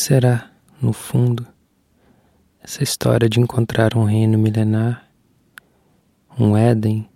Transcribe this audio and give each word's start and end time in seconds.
será, 0.00 0.50
no 0.80 0.92
fundo, 0.92 1.46
essa 2.62 2.82
história 2.82 3.28
de 3.28 3.38
encontrar 3.38 3.96
um 3.96 4.04
reino 4.04 4.38
milenar, 4.38 5.08
um 6.38 6.56
Éden, 6.56 7.08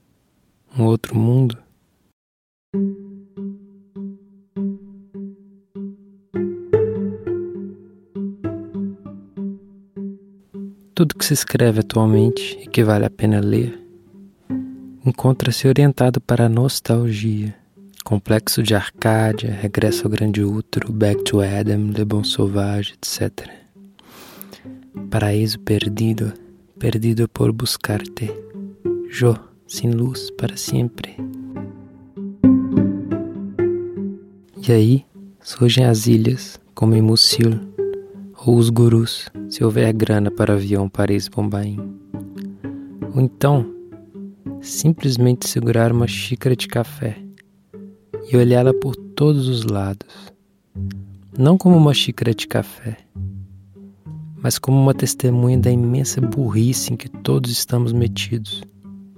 um 0.79 0.85
outro 0.85 1.17
mundo? 1.17 1.57
Tudo 10.95 11.17
que 11.17 11.25
se 11.25 11.35
escreve 11.35 11.81
atualmente 11.81 12.59
e 12.63 12.69
que 12.69 12.85
vale 12.85 13.07
a 13.07 13.11
pena 13.11 13.41
ler 13.41 13.83
encontra-se 15.07 15.69
orientado 15.69 16.19
para 16.19 16.47
a 16.47 16.49
nostalgia. 16.49 17.55
Complexo 18.05 18.63
de 18.63 18.75
Arcádia, 18.75 19.51
Regresso 19.63 20.05
ao 20.05 20.11
Grande 20.11 20.45
Útero, 20.45 20.93
Back 20.93 21.25
to 21.25 21.41
Adam, 21.41 21.91
Le 21.91 22.05
Bon 22.05 22.23
Sauvage, 22.23 22.93
etc. 22.93 23.49
Paraíso 25.11 25.59
perdido, 25.61 26.35
perdido 26.79 27.27
por 27.27 27.51
buscar-te. 27.51 28.31
Yo, 29.11 29.35
sem 29.67 29.91
luz 29.91 30.31
para 30.33 30.55
sempre. 30.55 31.17
E 34.69 34.71
aí 34.71 35.07
surgem 35.41 35.87
as 35.87 36.07
ilhas, 36.07 36.61
como 36.75 36.95
em 36.95 37.01
Musil, 37.01 37.59
ou 38.45 38.59
os 38.59 38.69
gurus, 38.69 39.31
se 39.49 39.65
houver 39.65 39.91
grana 39.95 40.31
para 40.31 40.53
avião 40.53 40.91
Paris-Bombaim. 40.91 41.79
Ou 43.15 43.23
então, 43.23 43.65
simplesmente 44.61 45.49
segurar 45.49 45.91
uma 45.91 46.07
xícara 46.07 46.55
de 46.55 46.69
café 46.69 47.25
e 48.31 48.37
olhá-la 48.37 48.73
por 48.73 48.97
todos 48.97 49.49
os 49.49 49.65
lados, 49.65 50.33
não 51.37 51.59
como 51.59 51.77
uma 51.77 51.93
xícara 51.93 52.35
de 52.35 52.47
café, 52.47 52.97
mas 54.43 54.59
como 54.59 54.81
uma 54.81 54.95
testemunha 54.95 55.59
da 55.59 55.71
imensa 55.71 56.21
burrice 56.21 56.93
em 56.93 56.97
que 56.97 57.09
todos 57.09 57.51
estamos 57.51 57.93
metidos. 57.93 58.63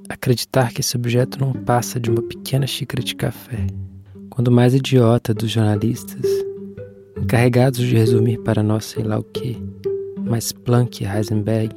Acreditar 0.08 0.72
que 0.72 0.80
esse 0.80 0.96
objeto 0.96 1.40
não 1.40 1.52
passa 1.52 1.98
de 1.98 2.10
uma 2.10 2.22
pequena 2.22 2.66
xícara 2.66 3.02
de 3.02 3.16
café. 3.16 3.66
Quando 4.30 4.52
mais 4.52 4.72
idiota 4.72 5.34
dos 5.34 5.50
jornalistas, 5.50 6.24
encarregados 7.20 7.80
de 7.80 7.96
resumir 7.96 8.38
para 8.42 8.62
nós 8.62 8.84
sei 8.84 9.02
lá 9.02 9.18
o 9.18 9.24
que, 9.24 9.56
mais 10.24 10.52
Planck 10.52 11.02
e 11.02 11.06
Heisenberg, 11.06 11.74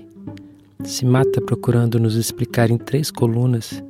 se 0.84 1.06
mata 1.06 1.42
procurando 1.42 2.00
nos 2.00 2.16
explicar 2.16 2.70
em 2.70 2.78
três 2.78 3.10
colunas 3.10 3.84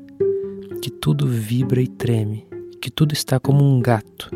que 0.81 0.89
tudo 0.89 1.27
vibra 1.27 1.81
e 1.81 1.87
treme, 1.87 2.45
que 2.89 2.93
tudo 2.95 3.13
está 3.13 3.39
como 3.39 3.63
um 3.63 3.79
gato, 3.79 4.31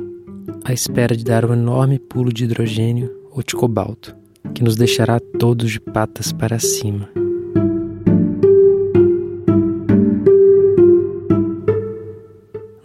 à 0.64 0.72
espera 0.72 1.18
de 1.18 1.24
dar 1.24 1.44
um 1.44 1.54
enorme 1.54 1.98
pulo 1.98 2.32
de 2.32 2.44
hidrogênio 2.44 3.12
ou 3.32 3.42
de 3.42 3.56
cobalto, 3.56 4.16
que 4.54 4.64
nos 4.64 4.76
deixará 4.76 5.20
todos 5.40 5.72
de 5.72 5.80
patas 5.80 6.32
para 6.32 6.60
cima. 6.60 7.10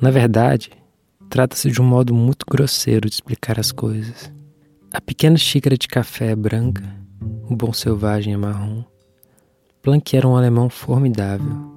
Na 0.01 0.11
verdade, 0.11 0.71
trata-se 1.29 1.71
de 1.71 1.83
um 1.83 1.85
modo 1.85 2.15
muito 2.15 2.47
grosseiro 2.51 3.07
de 3.07 3.17
explicar 3.17 3.61
as 3.61 3.71
coisas. 3.71 4.33
A 4.91 5.03
pequena 5.03 5.37
xícara 5.37 5.77
de 5.77 5.87
café 5.87 6.31
é 6.31 6.37
branca, 6.37 6.83
o 7.47 7.55
bom 7.55 7.75
selvagem 7.75 8.33
é 8.33 8.39
marrom, 8.39 8.85
Planck 9.83 10.17
era 10.17 10.27
um 10.27 10.35
alemão 10.35 10.71
formidável. 10.71 11.75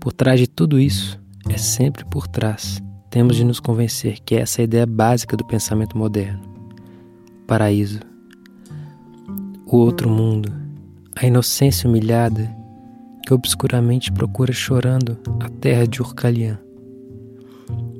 Por 0.00 0.12
trás 0.12 0.40
de 0.40 0.48
tudo 0.48 0.80
isso, 0.80 1.22
é 1.54 1.56
sempre 1.56 2.04
por 2.04 2.26
trás, 2.26 2.82
temos 3.08 3.36
de 3.36 3.44
nos 3.44 3.60
convencer 3.60 4.18
que 4.24 4.34
essa 4.34 4.60
é 4.60 4.62
a 4.62 4.64
ideia 4.64 4.86
básica 4.86 5.36
do 5.36 5.44
pensamento 5.44 5.96
moderno. 5.96 6.40
O 7.42 7.46
paraíso, 7.46 8.00
o 9.64 9.76
outro 9.76 10.10
mundo, 10.10 10.52
a 11.14 11.24
inocência 11.24 11.88
humilhada 11.88 12.52
que 13.24 13.32
obscuramente 13.32 14.10
procura 14.10 14.52
chorando 14.52 15.16
a 15.38 15.48
terra 15.48 15.86
de 15.86 16.02
Urcalian. 16.02 16.58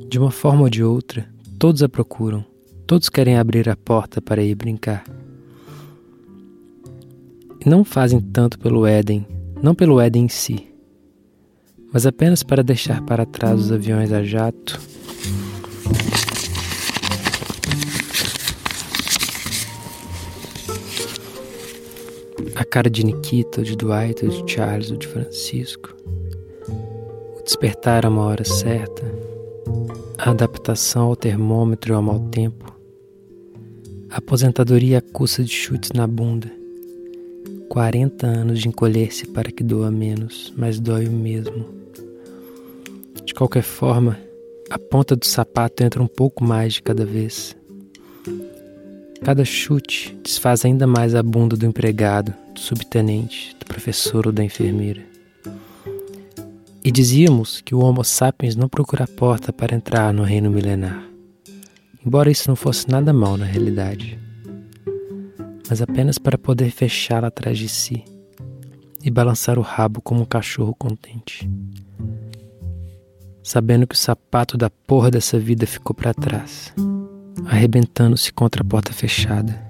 De 0.09 0.19
uma 0.19 0.33
forma 0.33 0.63
ou 0.63 0.69
de 0.69 0.83
outra, 0.83 1.29
todos 1.57 1.81
a 1.81 1.89
procuram, 1.89 2.45
todos 2.89 3.09
querem 3.09 3.39
abrir 3.39 3.69
a 3.69 3.77
porta 3.77 4.21
para 4.21 4.43
ir 4.43 4.57
brincar. 4.57 5.05
Não 7.65 7.85
fazem 7.85 8.21
tanto 8.21 8.59
pelo 8.59 8.85
Éden, 8.85 9.25
não 9.63 9.77
pelo 9.77 10.01
Éden 10.01 10.25
em 10.25 10.29
si, 10.29 10.74
mas 11.95 12.05
apenas 12.07 12.43
para 12.43 12.65
deixar 12.65 13.01
para 13.03 13.25
trás 13.25 13.61
os 13.61 13.71
aviões 13.71 14.11
a 14.11 14.21
jato. 14.25 14.81
A 22.57 22.65
cara 22.65 22.91
de 22.91 23.05
Nikita, 23.05 23.63
de 23.63 23.77
Dwight, 23.77 24.27
de 24.27 24.53
Charles, 24.53 24.91
ou 24.91 24.97
de 24.97 25.07
Francisco. 25.07 25.95
O 27.39 27.43
despertar 27.45 28.05
a 28.05 28.09
uma 28.09 28.25
hora 28.25 28.45
certa. 28.45 29.05
A 30.19 30.31
adaptação 30.31 31.05
ao 31.07 31.17
termômetro 31.17 31.93
e 31.93 31.95
ao 31.95 32.03
mau 32.03 32.19
tempo. 32.31 32.75
A 34.11 34.17
aposentadoria 34.17 34.99
à 34.99 35.01
custa 35.01 35.45
de 35.45 35.53
chutes 35.53 35.93
na 35.93 36.09
bunda 36.09 36.51
40 37.69 38.27
anos 38.27 38.61
de 38.61 38.69
encolher-se 38.69 39.27
para 39.27 39.51
que 39.51 39.65
doa 39.65 39.91
menos, 39.91 40.55
mas 40.57 40.79
dói 40.79 41.09
o 41.09 41.13
mesmo. 41.13 41.84
De 43.35 43.39
qualquer 43.39 43.65
forma, 43.65 44.17
a 44.71 44.79
ponta 44.79 45.17
do 45.17 45.27
sapato 45.27 45.83
entra 45.83 46.01
um 46.01 46.07
pouco 46.07 46.45
mais 46.45 46.75
de 46.75 46.83
cada 46.83 47.05
vez. 47.05 47.55
Cada 49.23 49.45
chute 49.45 50.17
desfaz 50.23 50.65
ainda 50.65 50.87
mais 50.87 51.15
a 51.15 51.23
bunda 51.23 51.57
do 51.57 51.67
empregado, 51.67 52.33
do 52.55 52.61
subtenente, 52.61 53.55
do 53.59 53.67
professor 53.67 54.27
ou 54.27 54.33
da 54.33 54.43
enfermeira. 54.43 55.03
E 56.83 56.91
dizíamos 56.91 57.61
que 57.61 57.75
o 57.75 57.81
Homo 57.81 58.05
sapiens 58.05 58.57
não 58.57 58.69
procura 58.69 59.05
a 59.05 59.09
porta 59.09 59.53
para 59.53 59.75
entrar 59.75 60.15
no 60.15 60.23
reino 60.23 60.51
milenar, 60.51 61.05
embora 62.07 62.31
isso 62.31 62.49
não 62.49 62.57
fosse 62.57 62.89
nada 62.89 63.13
mal 63.13 63.37
na 63.37 63.45
realidade 63.45 64.25
mas 65.69 65.81
apenas 65.81 66.19
para 66.19 66.39
poder 66.39 66.71
fechá-la 66.71 67.29
atrás 67.29 67.59
de 67.59 67.69
si 67.69 68.05
e 69.03 69.11
balançar 69.11 69.59
o 69.59 69.63
rabo 69.63 70.01
como 70.01 70.23
um 70.23 70.25
cachorro 70.25 70.75
contente. 70.75 71.51
Sabendo 73.45 73.87
que 73.87 73.95
o 73.95 73.99
sapato 73.99 74.57
da 74.57 74.71
porra 74.71 75.11
dessa 75.11 75.39
vida 75.39 75.67
ficou 75.67 75.95
para 75.95 76.15
trás, 76.15 76.73
arrebentando-se 77.45 78.33
contra 78.33 78.63
a 78.63 78.65
porta 78.65 78.91
fechada, 78.91 79.63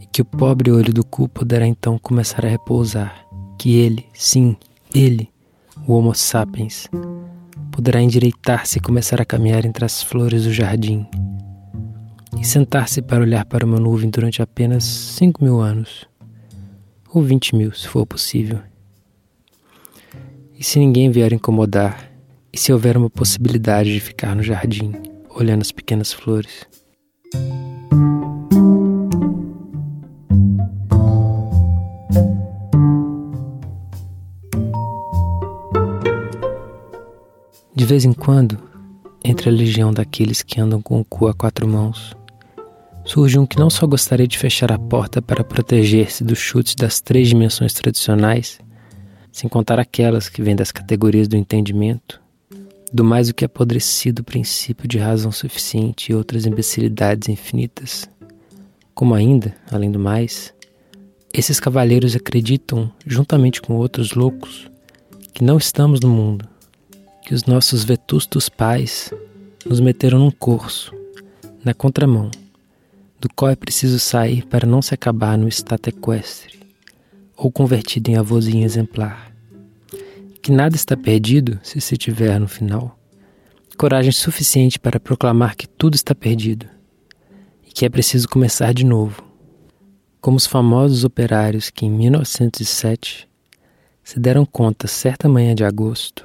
e 0.00 0.06
que 0.06 0.22
o 0.22 0.24
pobre 0.24 0.70
olho 0.70 0.92
do 0.92 1.04
cu 1.04 1.28
poderá 1.28 1.66
então 1.66 1.98
começar 1.98 2.46
a 2.46 2.48
repousar, 2.48 3.26
que 3.58 3.76
ele, 3.76 4.06
sim, 4.14 4.56
ele, 4.94 5.28
o 5.88 5.94
Homo 5.94 6.14
sapiens, 6.14 6.86
poderá 7.72 8.00
endireitar-se 8.00 8.78
e 8.78 8.80
começar 8.80 9.20
a 9.20 9.24
caminhar 9.24 9.64
entre 9.64 9.84
as 9.84 10.00
flores 10.00 10.44
do 10.44 10.52
jardim 10.52 11.04
e 12.40 12.44
sentar-se 12.46 13.02
para 13.02 13.22
olhar 13.22 13.44
para 13.44 13.66
uma 13.66 13.80
nuvem 13.80 14.08
durante 14.08 14.40
apenas 14.40 14.84
cinco 14.84 15.42
mil 15.42 15.58
anos, 15.58 16.06
ou 17.12 17.24
vinte 17.24 17.56
mil, 17.56 17.72
se 17.72 17.88
for 17.88 18.06
possível. 18.06 18.60
E 20.56 20.62
se 20.62 20.78
ninguém 20.78 21.10
vier 21.10 21.32
incomodar, 21.32 22.07
e 22.52 22.58
se 22.58 22.72
houver 22.72 22.96
uma 22.96 23.10
possibilidade 23.10 23.92
de 23.92 24.00
ficar 24.00 24.34
no 24.34 24.42
jardim, 24.42 24.92
olhando 25.30 25.62
as 25.62 25.72
pequenas 25.72 26.12
flores. 26.12 26.66
De 37.74 37.84
vez 37.84 38.04
em 38.04 38.12
quando, 38.12 38.58
entre 39.24 39.48
a 39.48 39.52
legião 39.52 39.92
daqueles 39.92 40.42
que 40.42 40.60
andam 40.60 40.82
com 40.82 41.00
o 41.00 41.04
cu 41.04 41.28
a 41.28 41.34
quatro 41.34 41.68
mãos, 41.68 42.12
surge 43.04 43.38
um 43.38 43.46
que 43.46 43.58
não 43.58 43.70
só 43.70 43.86
gostaria 43.86 44.26
de 44.26 44.36
fechar 44.36 44.72
a 44.72 44.78
porta 44.78 45.22
para 45.22 45.44
proteger-se 45.44 46.24
dos 46.24 46.38
chutes 46.38 46.74
das 46.74 47.00
três 47.00 47.28
dimensões 47.28 47.72
tradicionais, 47.72 48.58
sem 49.30 49.48
contar 49.48 49.78
aquelas 49.78 50.28
que 50.28 50.42
vêm 50.42 50.56
das 50.56 50.72
categorias 50.72 51.28
do 51.28 51.36
entendimento, 51.36 52.20
do 52.92 53.04
mais 53.04 53.28
do 53.28 53.34
que 53.34 53.44
apodrecido 53.44 54.24
princípio 54.24 54.88
de 54.88 54.98
razão 54.98 55.30
suficiente 55.30 56.10
e 56.10 56.14
outras 56.14 56.46
imbecilidades 56.46 57.28
infinitas, 57.28 58.08
como 58.94 59.14
ainda, 59.14 59.54
além 59.70 59.90
do 59.90 59.98
mais, 59.98 60.52
esses 61.32 61.60
cavalheiros 61.60 62.16
acreditam, 62.16 62.90
juntamente 63.06 63.60
com 63.60 63.74
outros 63.74 64.12
loucos, 64.12 64.70
que 65.32 65.44
não 65.44 65.58
estamos 65.58 66.00
no 66.00 66.08
mundo, 66.08 66.48
que 67.24 67.34
os 67.34 67.44
nossos 67.44 67.84
vetustos 67.84 68.48
pais 68.48 69.12
nos 69.64 69.80
meteram 69.80 70.18
num 70.18 70.30
curso, 70.30 70.92
na 71.62 71.74
contramão, 71.74 72.30
do 73.20 73.28
qual 73.34 73.50
é 73.50 73.56
preciso 73.56 73.98
sair 73.98 74.46
para 74.46 74.66
não 74.66 74.80
se 74.80 74.94
acabar 74.94 75.36
no 75.36 75.48
estado 75.48 75.88
equestre 75.88 76.58
ou 77.36 77.52
convertido 77.52 78.10
em 78.10 78.16
avôzinho 78.16 78.64
exemplar. 78.64 79.32
Que 80.48 80.52
nada 80.54 80.74
está 80.74 80.96
perdido 80.96 81.60
se 81.62 81.78
se 81.78 81.94
tiver 81.98 82.40
no 82.40 82.48
final 82.48 82.98
coragem 83.76 84.10
suficiente 84.10 84.78
para 84.78 84.98
proclamar 84.98 85.54
que 85.54 85.68
tudo 85.68 85.94
está 85.94 86.14
perdido 86.14 86.64
e 87.62 87.70
que 87.70 87.84
é 87.84 87.88
preciso 87.90 88.26
começar 88.26 88.72
de 88.72 88.82
novo, 88.82 89.22
como 90.22 90.38
os 90.38 90.46
famosos 90.46 91.04
operários 91.04 91.68
que 91.68 91.84
em 91.84 91.90
1907 91.90 93.28
se 94.02 94.18
deram 94.18 94.46
conta 94.46 94.86
certa 94.86 95.28
manhã 95.28 95.54
de 95.54 95.64
agosto 95.64 96.24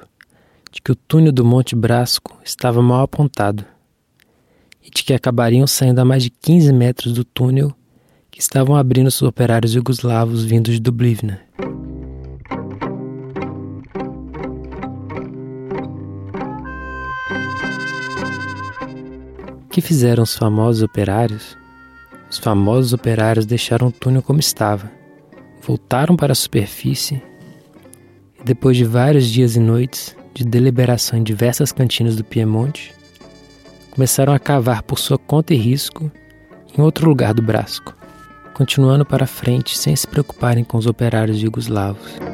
de 0.72 0.80
que 0.80 0.92
o 0.92 0.96
túnel 0.96 1.30
do 1.30 1.44
Monte 1.44 1.76
Brasco 1.76 2.40
estava 2.42 2.80
mal 2.80 3.02
apontado 3.02 3.62
e 4.82 4.88
de 4.88 5.04
que 5.04 5.12
acabariam 5.12 5.66
saindo 5.66 5.98
a 5.98 6.04
mais 6.06 6.22
de 6.22 6.30
15 6.30 6.72
metros 6.72 7.12
do 7.12 7.26
túnel 7.26 7.76
que 8.30 8.40
estavam 8.40 8.74
abrindo 8.74 9.08
os 9.08 9.20
operários 9.20 9.72
jugoslavos 9.72 10.46
vindos 10.46 10.72
de 10.72 10.80
Dublivna. 10.80 11.42
Que 19.74 19.80
fizeram 19.80 20.22
os 20.22 20.36
famosos 20.36 20.84
operários? 20.84 21.58
Os 22.30 22.38
famosos 22.38 22.92
operários 22.92 23.44
deixaram 23.44 23.88
o 23.88 23.92
túnel 23.92 24.22
como 24.22 24.38
estava, 24.38 24.88
voltaram 25.60 26.14
para 26.14 26.30
a 26.30 26.36
superfície 26.36 27.20
e, 28.38 28.44
depois 28.44 28.76
de 28.76 28.84
vários 28.84 29.26
dias 29.26 29.56
e 29.56 29.60
noites 29.60 30.16
de 30.32 30.44
deliberação 30.44 31.18
em 31.18 31.24
diversas 31.24 31.72
cantinas 31.72 32.14
do 32.14 32.22
Piemonte, 32.22 32.94
começaram 33.90 34.32
a 34.32 34.38
cavar 34.38 34.84
por 34.84 35.00
sua 35.00 35.18
conta 35.18 35.52
e 35.52 35.56
risco 35.56 36.08
em 36.78 36.80
outro 36.80 37.08
lugar 37.08 37.34
do 37.34 37.42
Brasco 37.42 37.96
continuando 38.54 39.04
para 39.04 39.26
frente 39.26 39.76
sem 39.76 39.96
se 39.96 40.06
preocuparem 40.06 40.62
com 40.62 40.78
os 40.78 40.86
operários 40.86 41.38
jugoslavos. 41.38 42.33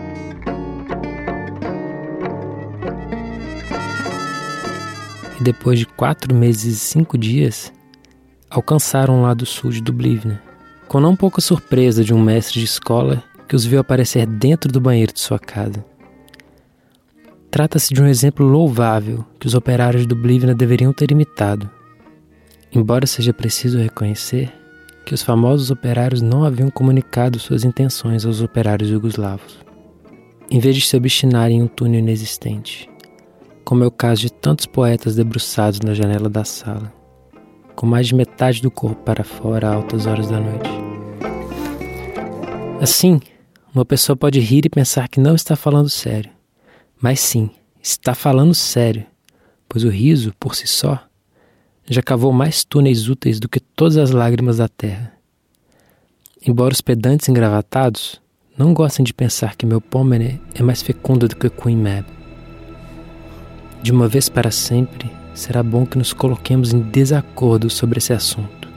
E 5.41 5.43
depois 5.43 5.79
de 5.79 5.87
quatro 5.87 6.35
meses 6.35 6.77
e 6.77 6.79
cinco 6.79 7.17
dias, 7.17 7.73
alcançaram 8.51 9.21
o 9.21 9.23
lado 9.23 9.47
sul 9.47 9.71
de 9.71 9.81
Dublivna, 9.81 10.43
com 10.87 11.01
não 11.01 11.17
pouca 11.17 11.41
surpresa 11.41 12.05
de 12.05 12.13
um 12.13 12.21
mestre 12.21 12.59
de 12.59 12.67
escola 12.67 13.25
que 13.49 13.57
os 13.57 13.65
viu 13.65 13.81
aparecer 13.81 14.27
dentro 14.27 14.71
do 14.71 14.81
banheiro 14.81 15.13
de 15.13 15.21
sua 15.21 15.39
casa. 15.39 15.85
Trata-se 17.51 17.93
de 17.93 18.03
um 18.03 18.07
exemplo 18.07 18.47
louvável 18.47 19.25
que 19.41 19.47
os 19.47 19.55
operários 19.55 20.03
de 20.03 20.09
Dublivna 20.09 20.55
deveriam 20.55 20.93
ter 20.93 21.11
imitado. 21.11 21.69
Embora 22.73 23.07
seja 23.07 23.33
preciso 23.33 23.79
reconhecer 23.79 24.53
que 25.05 25.15
os 25.15 25.23
famosos 25.23 25.71
operários 25.71 26.23
não 26.23 26.45
haviam 26.45 26.71
comunicado 26.71 27.41
suas 27.41 27.65
intenções 27.65 28.25
aos 28.25 28.41
operários 28.41 28.91
jugoslavos. 28.91 29.59
Em 30.51 30.61
vez 30.61 30.77
de 30.77 30.83
se 30.83 30.97
obstinarem 30.97 31.59
em 31.59 31.63
um 31.63 31.67
túnel 31.67 31.99
inexistente, 31.99 32.89
como 33.71 33.85
é 33.85 33.87
o 33.87 33.91
caso 33.93 34.23
de 34.23 34.33
tantos 34.33 34.67
poetas 34.67 35.15
debruçados 35.15 35.79
na 35.79 35.95
janela 35.95 36.29
da 36.29 36.43
sala, 36.43 36.93
com 37.77 37.87
mais 37.87 38.09
de 38.09 38.17
metade 38.17 38.61
do 38.61 38.69
corpo 38.69 39.01
para 39.05 39.23
fora 39.23 39.69
a 39.69 39.75
altas 39.75 40.07
horas 40.07 40.29
da 40.29 40.41
noite. 40.41 40.69
Assim, 42.81 43.21
uma 43.73 43.85
pessoa 43.85 44.17
pode 44.17 44.41
rir 44.41 44.67
e 44.67 44.69
pensar 44.69 45.07
que 45.07 45.21
não 45.21 45.37
está 45.37 45.55
falando 45.55 45.89
sério, 45.89 46.33
mas 47.01 47.21
sim, 47.21 47.49
está 47.81 48.13
falando 48.13 48.57
sério, 48.57 49.07
pois 49.69 49.85
o 49.85 49.89
riso, 49.89 50.35
por 50.41 50.57
si 50.57 50.67
só, 50.67 50.99
já 51.87 52.03
cavou 52.03 52.33
mais 52.33 52.65
túneis 52.65 53.09
úteis 53.09 53.39
do 53.39 53.49
que 53.49 53.61
todas 53.61 53.97
as 53.97 54.11
lágrimas 54.11 54.57
da 54.57 54.67
terra. 54.67 55.13
Embora 56.45 56.75
os 56.75 56.81
pedantes 56.81 57.29
engravatados 57.29 58.21
não 58.59 58.75
gostem 58.75 59.05
de 59.05 59.15
pensar 59.15 59.55
que 59.55 59.65
meu 59.65 59.81
Pomene 59.81 60.43
é 60.57 60.61
mais 60.61 60.83
fecundo 60.83 61.29
do 61.29 61.37
que 61.37 61.49
Queen 61.49 61.77
Mab. 61.77 62.20
De 63.83 63.93
uma 63.93 64.07
vez 64.07 64.29
para 64.29 64.51
sempre, 64.51 65.11
será 65.35 65.63
bom 65.63 65.87
que 65.87 65.97
nos 65.97 66.13
coloquemos 66.13 66.73
em 66.75 66.81
desacordo 66.81 67.71
sobre 67.71 67.97
esse 67.97 68.13
assunto. 68.13 68.69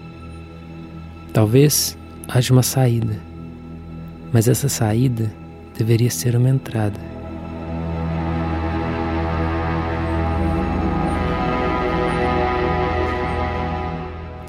Talvez 1.34 1.98
haja 2.28 2.54
uma 2.54 2.64
saída, 2.64 3.20
mas 4.32 4.48
essa 4.48 4.70
saída 4.70 5.30
deveria 5.78 6.10
ser 6.10 6.38
uma 6.38 6.50
entrada. 6.50 7.00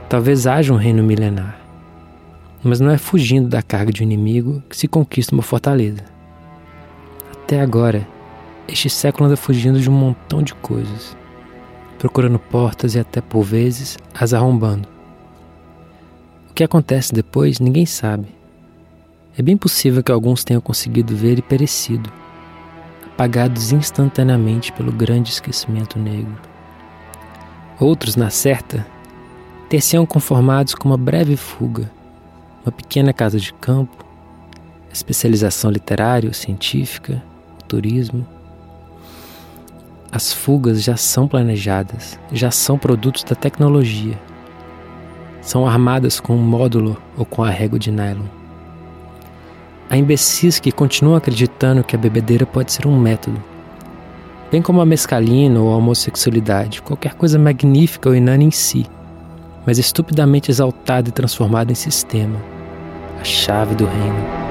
Talvez 0.09 0.47
haja 0.47 0.73
um 0.73 0.77
reino 0.77 1.03
milenar, 1.03 1.59
mas 2.63 2.79
não 2.79 2.93
é 2.93 2.99
fugindo 2.99 3.49
da 3.49 3.61
carga 3.61 3.93
de 3.93 4.03
um 4.03 4.05
inimigo 4.05 4.63
que 4.69 4.77
se 4.77 4.87
conquista 4.87 5.35
uma 5.35 5.43
fortaleza. 5.43 6.05
Até 7.43 7.61
agora, 7.61 8.14
este 8.69 8.89
século 8.89 9.27
anda 9.27 9.37
fugindo 9.37 9.81
de 9.81 9.91
um 9.91 9.93
montão 9.93 10.43
de 10.43 10.55
coisas, 10.55 11.17
procurando 11.99 12.39
portas 12.39 12.95
e 12.95 12.99
até 12.99 13.21
por 13.21 13.43
vezes 13.43 13.99
as 14.15 14.33
arrombando. 14.33 14.89
O 16.51 16.55
que 16.55 16.65
acontece 16.65 17.13
depois 17.13 17.61
ninguém 17.61 17.85
sabe. 17.85 18.29
É 19.37 19.43
bem 19.43 19.57
possível 19.57 20.03
que 20.03 20.13
alguns 20.13 20.45
tenham 20.45 20.61
conseguido 20.61 21.17
ver 21.17 21.39
e 21.39 21.43
perecido, 21.43 22.13
apagados 23.05 23.73
instantaneamente 23.73 24.73
pelo 24.73 24.93
grande 24.93 25.31
esquecimento 25.31 25.99
negro. 25.99 26.41
Outros, 27.81 28.15
na 28.15 28.31
certa, 28.31 28.87
ter-se-ão 29.69 30.07
conformados 30.07 30.75
com 30.75 30.89
uma 30.89 30.97
breve 30.97 31.37
fuga, 31.37 31.91
uma 32.65 32.71
pequena 32.71 33.13
casa 33.13 33.41
de 33.41 33.53
campo, 33.55 34.05
especialização 34.93 35.71
literária 35.71 36.29
ou 36.29 36.35
científica, 36.35 37.21
turismo. 37.67 38.25
As 40.15 40.33
fugas 40.33 40.81
já 40.81 40.97
são 40.97 41.27
planejadas, 41.27 42.21
já 42.31 42.49
são 42.49 42.79
produtos 42.79 43.25
da 43.25 43.35
tecnologia. 43.35 44.17
São 45.41 45.67
armadas 45.67 46.21
com 46.21 46.37
um 46.37 46.43
módulo 46.43 46.97
ou 47.17 47.25
com 47.25 47.43
arrego 47.43 47.81
de 47.81 47.91
nylon. 47.91 48.27
Há 49.91 49.97
imbecis 49.97 50.61
que 50.61 50.71
continuam 50.71 51.17
acreditando 51.17 51.83
que 51.83 51.97
a 51.97 51.99
bebedeira 51.99 52.47
pode 52.47 52.71
ser 52.71 52.87
um 52.87 52.97
método, 52.97 53.43
bem 54.53 54.63
como 54.63 54.81
a 54.81 54.87
mescalina 54.87 55.59
ou 55.59 55.73
a 55.73 55.77
homossexualidade, 55.79 56.81
qualquer 56.81 57.15
coisa 57.15 57.37
magnífica 57.37 58.09
ou 58.09 58.15
inane 58.15 58.45
em 58.45 58.51
si 58.53 58.87
mas 59.67 59.79
estupidamente 59.79 60.51
exaltado 60.51 61.09
e 61.09 61.13
transformado 61.13 61.71
em 61.71 61.75
sistema, 61.75 62.39
a 63.21 63.25
chave 63.25 63.75
do 63.75 63.87
reino. 63.87 64.44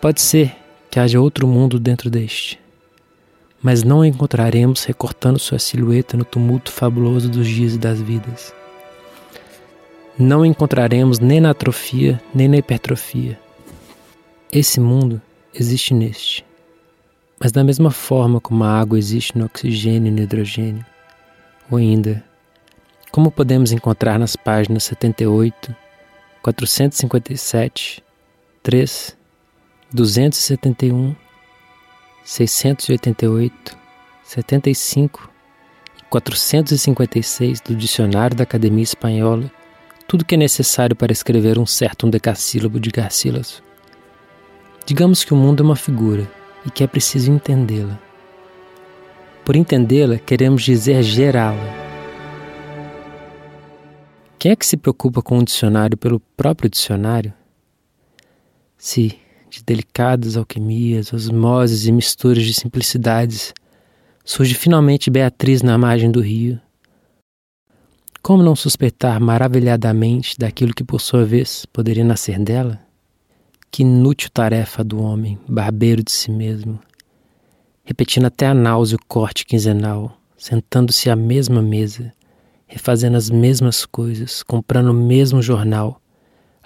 Pode 0.00 0.20
ser 0.20 0.54
que 0.88 1.00
haja 1.00 1.20
outro 1.20 1.48
mundo 1.48 1.80
dentro 1.80 2.08
deste, 2.08 2.60
mas 3.60 3.82
não 3.82 4.04
encontraremos 4.04 4.84
recortando 4.84 5.40
sua 5.40 5.58
silhueta 5.58 6.16
no 6.16 6.24
tumulto 6.24 6.70
fabuloso 6.70 7.28
dos 7.28 7.48
dias 7.48 7.74
e 7.74 7.78
das 7.78 8.00
vidas. 8.00 8.54
Não 10.16 10.46
encontraremos 10.46 11.18
nem 11.18 11.40
na 11.40 11.50
atrofia, 11.50 12.22
nem 12.32 12.46
na 12.46 12.58
hipertrofia. 12.58 13.36
Esse 14.52 14.78
mundo 14.78 15.20
existe 15.52 15.92
neste, 15.92 16.46
mas 17.40 17.50
da 17.50 17.64
mesma 17.64 17.90
forma 17.90 18.40
como 18.40 18.62
a 18.62 18.78
água 18.78 18.96
existe 18.96 19.36
no 19.36 19.46
oxigênio 19.46 20.10
e 20.10 20.12
no 20.12 20.22
hidrogênio, 20.22 20.86
ou 21.68 21.76
ainda, 21.76 22.24
como 23.10 23.32
podemos 23.32 23.72
encontrar 23.72 24.16
nas 24.16 24.36
páginas 24.36 24.84
78, 24.84 25.74
457, 26.40 28.00
3 28.62 29.17
271, 29.90 31.16
688, 32.22 33.78
75 34.22 35.30
e 35.98 36.02
456 36.10 37.60
do 37.62 37.74
Dicionário 37.74 38.36
da 38.36 38.42
Academia 38.42 38.82
Espanhola, 38.82 39.50
tudo 40.06 40.26
que 40.26 40.34
é 40.34 40.38
necessário 40.38 40.94
para 40.94 41.10
escrever 41.10 41.58
um 41.58 41.64
certo 41.64 42.06
um 42.06 42.10
decassílabo 42.10 42.78
de 42.78 42.90
Garcilas. 42.90 43.62
Digamos 44.84 45.24
que 45.24 45.32
o 45.32 45.36
mundo 45.36 45.62
é 45.62 45.66
uma 45.66 45.76
figura 45.76 46.30
e 46.66 46.70
que 46.70 46.84
é 46.84 46.86
preciso 46.86 47.32
entendê-la. 47.32 47.98
Por 49.42 49.56
entendê-la, 49.56 50.18
queremos 50.18 50.62
dizer 50.62 51.02
gerá-la. 51.02 51.88
Quem 54.38 54.52
é 54.52 54.56
que 54.56 54.66
se 54.66 54.76
preocupa 54.76 55.22
com 55.22 55.38
um 55.38 55.44
dicionário 55.44 55.96
pelo 55.96 56.20
próprio 56.36 56.68
dicionário? 56.68 57.32
Se, 58.76 59.18
de 59.50 59.62
delicadas 59.64 60.36
alquimias, 60.36 61.12
osmoses 61.12 61.86
e 61.86 61.92
misturas 61.92 62.44
de 62.44 62.54
simplicidades, 62.54 63.52
surge 64.24 64.54
finalmente 64.54 65.10
Beatriz 65.10 65.62
na 65.62 65.78
margem 65.78 66.10
do 66.10 66.20
rio, 66.20 66.60
como 68.28 68.42
não 68.42 68.54
suspeitar 68.54 69.18
maravilhadamente 69.20 70.36
daquilo 70.38 70.74
que 70.74 70.84
por 70.84 71.00
sua 71.00 71.24
vez 71.24 71.64
poderia 71.66 72.04
nascer 72.04 72.38
dela? 72.38 72.78
Que 73.70 73.82
inútil 73.82 74.28
tarefa 74.28 74.84
do 74.84 75.00
homem, 75.00 75.38
barbeiro 75.48 76.02
de 76.02 76.10
si 76.10 76.30
mesmo, 76.30 76.78
repetindo 77.84 78.26
até 78.26 78.46
a 78.46 78.52
náusea 78.52 78.96
o 78.96 79.06
corte 79.06 79.46
quinzenal, 79.46 80.14
sentando-se 80.36 81.08
à 81.08 81.16
mesma 81.16 81.62
mesa, 81.62 82.12
refazendo 82.66 83.16
as 83.16 83.30
mesmas 83.30 83.86
coisas, 83.86 84.42
comprando 84.42 84.90
o 84.90 84.94
mesmo 84.94 85.40
jornal, 85.40 85.98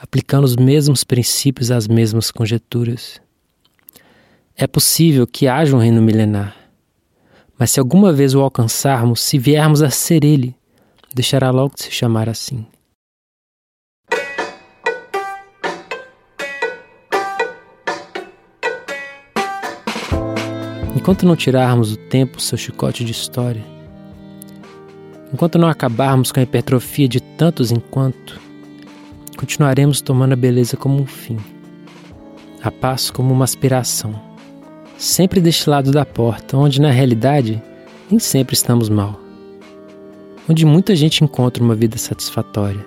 aplicando 0.02 0.42
os 0.42 0.56
mesmos 0.56 1.04
princípios 1.04 1.70
às 1.70 1.86
mesmas 1.86 2.32
conjecturas. 2.32 3.20
É 4.56 4.66
possível 4.66 5.28
que 5.28 5.46
haja 5.46 5.76
um 5.76 5.78
reino 5.78 6.02
milenar, 6.02 6.56
mas 7.56 7.70
se 7.70 7.78
alguma 7.78 8.12
vez 8.12 8.34
o 8.34 8.40
alcançarmos, 8.40 9.22
se 9.22 9.38
viermos 9.38 9.80
a 9.80 9.90
ser 9.90 10.24
ele, 10.24 10.56
deixará 11.14 11.50
logo 11.52 11.76
de 11.76 11.84
se 11.84 11.92
chamar 11.92 12.28
assim. 12.28 12.66
Enquanto 20.96 21.24
não 21.24 21.36
tirarmos 21.36 21.92
o 21.92 21.96
tempo 21.96 22.40
seu 22.40 22.58
chicote 22.58 23.04
de 23.04 23.12
história, 23.12 23.64
enquanto 25.32 25.58
não 25.58 25.68
acabarmos 25.68 26.32
com 26.32 26.40
a 26.40 26.42
hipertrofia 26.42 27.08
de 27.08 27.20
tantos 27.20 27.70
enquanto, 27.70 28.41
continuaremos 29.42 30.00
tomando 30.00 30.34
a 30.34 30.36
beleza 30.36 30.76
como 30.76 31.02
um 31.02 31.06
fim, 31.06 31.36
a 32.62 32.70
paz 32.70 33.10
como 33.10 33.34
uma 33.34 33.42
aspiração, 33.42 34.14
sempre 34.96 35.40
deste 35.40 35.68
lado 35.68 35.90
da 35.90 36.06
porta, 36.06 36.56
onde 36.56 36.80
na 36.80 36.92
realidade 36.92 37.60
nem 38.08 38.20
sempre 38.20 38.54
estamos 38.54 38.88
mal, 38.88 39.18
onde 40.48 40.64
muita 40.64 40.94
gente 40.94 41.24
encontra 41.24 41.60
uma 41.60 41.74
vida 41.74 41.98
satisfatória, 41.98 42.86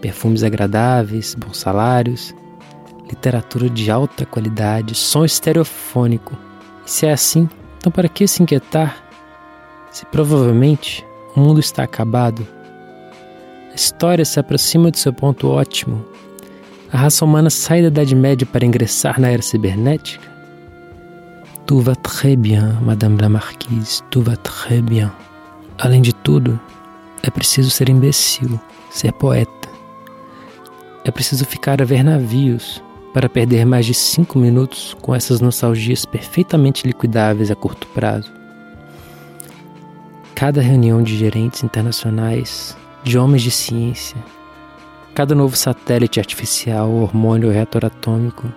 perfumes 0.00 0.44
agradáveis, 0.44 1.34
bons 1.34 1.58
salários, 1.58 2.32
literatura 3.08 3.68
de 3.68 3.90
alta 3.90 4.24
qualidade, 4.24 4.94
som 4.94 5.24
estereofônico. 5.24 6.38
E 6.86 6.90
se 6.92 7.06
é 7.06 7.12
assim, 7.12 7.48
então 7.76 7.90
para 7.90 8.08
que 8.08 8.28
se 8.28 8.40
inquietar? 8.40 9.04
Se 9.90 10.06
provavelmente 10.06 11.04
o 11.34 11.40
mundo 11.40 11.58
está 11.58 11.82
acabado 11.82 12.46
a 13.76 13.78
história 13.78 14.24
se 14.24 14.40
aproxima 14.40 14.90
de 14.90 14.98
seu 14.98 15.12
ponto 15.12 15.50
ótimo. 15.50 16.02
A 16.90 16.96
raça 16.96 17.26
humana 17.26 17.50
sai 17.50 17.82
da 17.82 17.88
Idade 17.88 18.14
Média 18.14 18.46
para 18.50 18.64
ingressar 18.64 19.20
na 19.20 19.28
era 19.28 19.42
cibernética. 19.42 20.26
Tout 21.66 21.82
va 21.82 21.94
très 21.94 22.36
bien, 22.36 22.78
Madame 22.80 23.20
la 23.20 23.28
Marquise, 23.28 24.02
tout 24.10 24.22
va 24.22 24.34
très 24.38 24.80
bien. 24.80 25.10
Além 25.76 26.00
de 26.00 26.14
tudo, 26.14 26.58
é 27.22 27.28
preciso 27.28 27.68
ser 27.68 27.90
imbecil, 27.90 28.58
ser 28.88 29.12
poeta. 29.12 29.68
É 31.04 31.10
preciso 31.10 31.44
ficar 31.44 31.82
a 31.82 31.84
ver 31.84 32.02
navios 32.02 32.82
para 33.12 33.28
perder 33.28 33.66
mais 33.66 33.84
de 33.84 33.92
cinco 33.92 34.38
minutos 34.38 34.96
com 35.02 35.14
essas 35.14 35.42
nostalgias 35.42 36.06
perfeitamente 36.06 36.86
liquidáveis 36.86 37.50
a 37.50 37.54
curto 37.54 37.86
prazo. 37.88 38.32
Cada 40.34 40.62
reunião 40.62 41.02
de 41.02 41.14
gerentes 41.14 41.62
internacionais 41.62 42.74
de 43.06 43.16
homens 43.16 43.42
de 43.42 43.52
ciência. 43.52 44.16
Cada 45.14 45.32
novo 45.32 45.56
satélite 45.56 46.18
artificial, 46.18 46.90
hormônio 46.90 47.46
ou 47.46 47.54
reator 47.54 47.84
atômico 47.84 48.52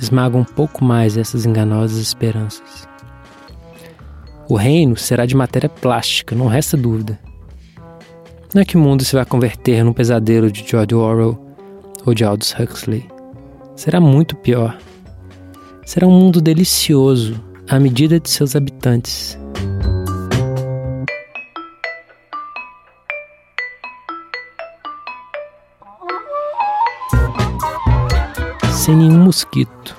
esmaga 0.00 0.36
um 0.36 0.44
pouco 0.44 0.84
mais 0.84 1.16
essas 1.16 1.44
enganosas 1.44 1.98
esperanças. 1.98 2.88
O 4.48 4.54
reino 4.54 4.96
será 4.96 5.26
de 5.26 5.34
matéria 5.34 5.68
plástica, 5.68 6.36
não 6.36 6.46
resta 6.46 6.76
dúvida. 6.76 7.18
Não 8.54 8.62
é 8.62 8.64
que 8.64 8.76
o 8.76 8.80
mundo 8.80 9.04
se 9.04 9.16
vai 9.16 9.24
converter 9.24 9.84
num 9.84 9.92
pesadelo 9.92 10.50
de 10.50 10.64
George 10.64 10.94
Orwell 10.94 11.36
ou 12.06 12.14
de 12.14 12.24
Aldous 12.24 12.54
Huxley. 12.54 13.04
Será 13.74 14.00
muito 14.00 14.36
pior. 14.36 14.78
Será 15.84 16.06
um 16.06 16.12
mundo 16.12 16.40
delicioso 16.40 17.42
à 17.68 17.80
medida 17.80 18.20
de 18.20 18.30
seus 18.30 18.54
habitantes 18.54 19.36
sem 28.90 28.96
nenhum 28.96 29.18
mosquito, 29.18 29.96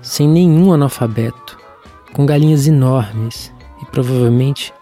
sem 0.00 0.28
nenhum 0.28 0.72
analfabeto, 0.72 1.58
com 2.12 2.24
galinhas 2.24 2.68
enormes 2.68 3.52
e 3.82 3.86
provavelmente 3.86 4.72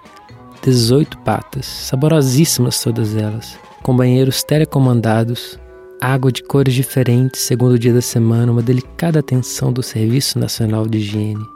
18 0.63 1.17
patas, 1.21 1.65
saborosíssimas 1.65 2.79
todas 2.83 3.17
elas, 3.17 3.59
com 3.83 3.97
banheiros 3.97 4.43
telecomandados, 4.43 5.59
água 5.99 6.31
de 6.31 6.43
cores 6.43 6.75
diferentes 6.75 7.41
segundo 7.41 7.73
o 7.73 7.79
dia 7.79 7.95
da 7.95 8.03
semana, 8.03 8.53
uma 8.53 8.61
delicada 8.61 9.21
atenção 9.21 9.73
do 9.73 9.83
Serviço 9.83 10.39
Nacional 10.39 10.87
de 10.87 10.99
Higiene. 10.99 11.49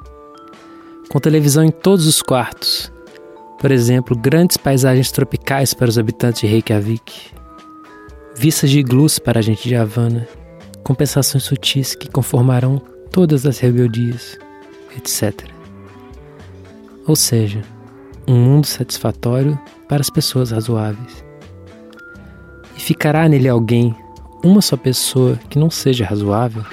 Com 1.11 1.21
televisão 1.21 1.64
em 1.64 1.71
todos 1.71 2.07
os 2.07 2.23
quartos, 2.23 2.90
por 3.61 3.71
exemplo, 3.71 4.16
grandes 4.16 4.57
paisagens 4.57 5.12
tropicais 5.12 5.75
para 5.75 5.90
os 5.90 5.99
habitantes 5.99 6.40
de 6.40 6.47
Reykjavik, 6.47 7.12
vistas 8.35 8.71
de 8.71 8.78
iglus 8.78 9.19
para 9.19 9.40
a 9.40 9.42
gente 9.42 9.69
de 9.69 9.76
Havana 9.76 10.39
compensações 10.90 11.44
sutis 11.44 11.94
que 11.94 12.11
conformarão 12.11 12.82
todas 13.12 13.47
as 13.47 13.61
rebeldias, 13.61 14.37
etc. 14.97 15.49
Ou 17.06 17.14
seja, 17.14 17.62
um 18.26 18.35
mundo 18.35 18.66
satisfatório 18.66 19.56
para 19.88 20.00
as 20.00 20.11
pessoas 20.11 20.50
razoáveis. 20.50 21.25
E 22.76 22.80
ficará 22.80 23.28
nele 23.28 23.49
alguém, 23.49 23.94
uma 24.42 24.61
só 24.61 24.76
pessoa 24.76 25.38
que 25.49 25.61
não 25.61 25.70
seja 25.70 26.04
razoável? 26.04 26.64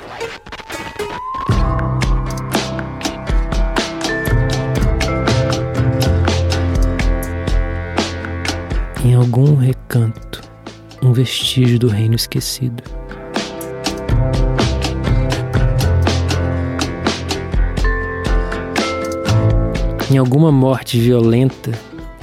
Em 9.06 9.14
algum 9.14 9.54
recanto, 9.54 10.42
um 11.04 11.14
vestígio 11.14 11.78
do 11.78 11.88
reino 11.88 12.16
esquecido. 12.16 12.82
Em 20.10 20.18
alguma 20.18 20.52
morte 20.52 20.98
violenta, 20.98 21.72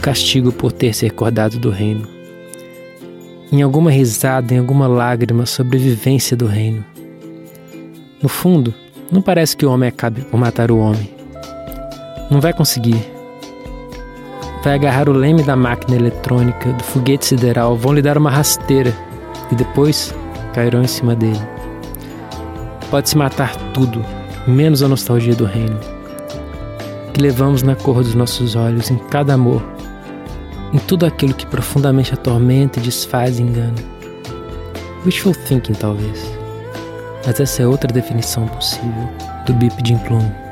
castigo 0.00 0.50
por 0.50 0.72
ter 0.72 0.94
se 0.94 1.04
recordado 1.04 1.58
do 1.58 1.70
reino. 1.70 2.08
Em 3.52 3.60
alguma 3.60 3.90
risada, 3.90 4.54
em 4.54 4.58
alguma 4.58 4.86
lágrima, 4.86 5.44
sobrevivência 5.44 6.36
do 6.36 6.46
reino. 6.46 6.84
No 8.22 8.28
fundo, 8.28 8.72
não 9.12 9.20
parece 9.20 9.54
que 9.54 9.66
o 9.66 9.70
homem 9.70 9.90
acabe 9.90 10.22
por 10.22 10.40
matar 10.40 10.70
o 10.70 10.78
homem. 10.78 11.10
Não 12.30 12.40
vai 12.40 12.54
conseguir. 12.54 13.04
Vai 14.62 14.74
agarrar 14.74 15.10
o 15.10 15.12
leme 15.12 15.42
da 15.42 15.54
máquina 15.54 15.96
eletrônica, 15.96 16.72
do 16.72 16.82
foguete 16.82 17.26
sideral, 17.26 17.76
vão 17.76 17.92
lhe 17.92 18.00
dar 18.00 18.16
uma 18.16 18.30
rasteira 18.30 18.94
e 19.52 19.54
depois 19.54 20.14
cairão 20.54 20.82
em 20.82 20.88
cima 20.88 21.14
dele. 21.14 21.40
Pode-se 22.90 23.16
matar 23.18 23.54
tudo, 23.74 24.02
menos 24.48 24.82
a 24.82 24.88
nostalgia 24.88 25.34
do 25.34 25.44
reino 25.44 25.93
que 27.14 27.22
levamos 27.22 27.62
na 27.62 27.76
cor 27.76 28.02
dos 28.02 28.14
nossos 28.14 28.56
olhos, 28.56 28.90
em 28.90 28.98
cada 28.98 29.34
amor, 29.34 29.62
em 30.72 30.78
tudo 30.78 31.06
aquilo 31.06 31.32
que 31.32 31.46
profundamente 31.46 32.12
atormenta 32.12 32.80
e 32.80 32.82
desfaz 32.82 33.38
e 33.38 33.42
engana. 33.42 33.78
Wishful 35.06 35.32
thinking, 35.32 35.74
talvez. 35.74 36.20
Mas 37.24 37.38
essa 37.38 37.62
é 37.62 37.66
outra 37.66 37.92
definição 37.92 38.48
possível 38.48 39.08
do 39.46 39.54
Bip 39.54 39.80
de 39.80 39.94
Plume. 39.98 40.43